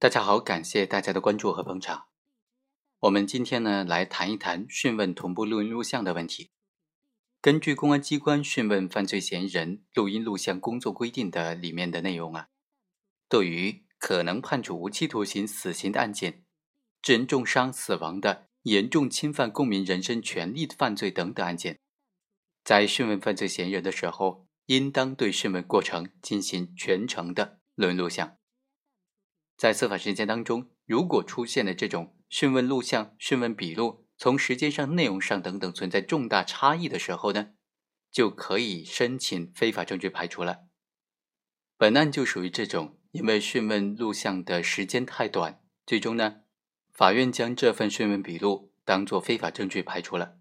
[0.00, 2.06] 大家好，感谢大家的关注和捧场。
[3.00, 6.52] 我们今天呢来谈一谈讯问同步录音录像的问题。
[7.42, 12.48] 根据公安机关讯问犯罪嫌疑人录音录像工作规定的里面的内容啊，
[13.28, 16.46] 对于可能判处无期徒刑、死刑的案件，
[17.02, 21.78] 致人重伤、死亡的严重侵犯公民人身权利的犯罪等等案件，
[22.64, 28.38] 在讯问犯罪嫌疑人的时候，应当对讯问过程进行全程的录音录像。
[29.60, 37.50] 在司法实践当中，如果出现了这种讯问录像、讯问笔录，从时间上、内容上等等存在重大差异的时候呢，
[38.10, 40.60] 就可以申请非法证据排除了。
[41.76, 46.36] 本案就属于这种，因为讯问录像的时间太短，最终呢，
[46.94, 50.38] 法院将这份讯问笔录当做非法证据排除了。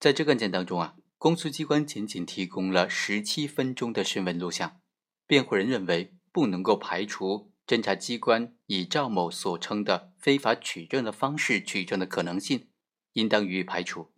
[0.00, 4.80] 在这个案件当中啊，公诉机关仅仅提供了十七分钟的讯问录像，
[5.26, 6.14] 辩护人认为。
[6.32, 12.68] 不能够排除侦查机关以赵某所称的非法取证的方式取证的可能性，
[13.12, 14.12] 应当予以排除。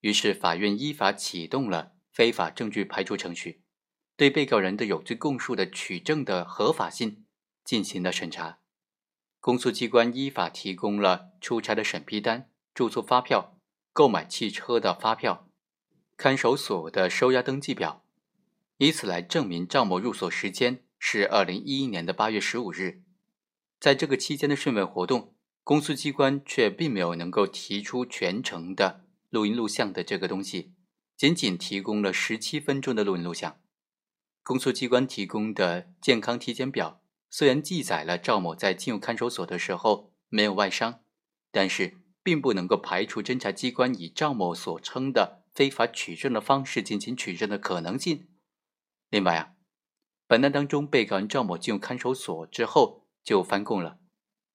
[0.00, 3.62] 于是，法院依法启动了非法证据排除程序，
[4.16, 7.24] 对被告人的有罪供述的取证的合法性
[7.64, 8.58] 进行了审查。
[9.40, 13.56] 公诉机关依法提供了出差的审批单、住宿发票、
[13.92, 15.48] 购买汽车的发票、
[16.16, 18.04] 看守所的收押登记表，
[18.76, 20.84] 以此来证明赵某入所时间。
[21.04, 23.02] 是二零一一年的八月十五日，
[23.80, 30.74] 在这个期间的讯问活动，公诉机关却并没有能够提出全程的录音录像的这个东西，
[31.16, 33.58] 仅仅提供了十七分钟的录音录像。
[34.44, 41.00] 公诉机关提供的健康体检表虽然记载了赵某在进入看守所的时候没有外伤，
[41.50, 48.28] 但是并不能够排除侦查机关以赵某所称的非法取证的方式进行取证的可能性。
[49.10, 49.54] 另外啊。
[50.32, 53.98] 本案当中，被告人赵某进入看守所之后就翻供了，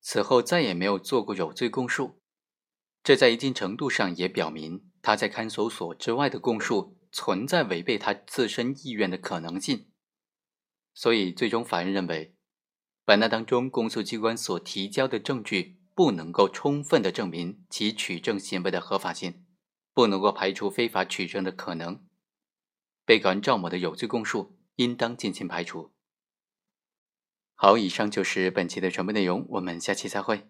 [0.00, 2.22] 此后再也没有做过有罪供述。
[3.02, 9.90] 这在一定程度上也表明他在看守所之外的供述存在违背他自身意愿的可能性。
[10.94, 12.34] 所以，最终法院认为，
[13.04, 19.44] 本案当中公诉机关所提交的证据不能够充分的证明其取证行为的合法性，
[19.92, 22.06] 不能够排除非法取证的可能。
[23.04, 24.57] 被告人赵某的有罪供述。
[24.78, 25.92] 应当进行排除。
[27.54, 30.46] 好，以上就是本期的全部内容，我们下期再会。